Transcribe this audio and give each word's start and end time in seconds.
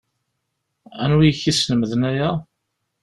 Anwi 1.03 1.25
i 1.29 1.33
k-yeslemden 1.39 2.01
aya 2.09 2.29